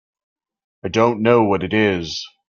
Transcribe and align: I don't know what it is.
I 0.83 0.87
don't 0.87 1.21
know 1.21 1.43
what 1.43 1.61
it 1.63 1.75
is. 1.75 2.25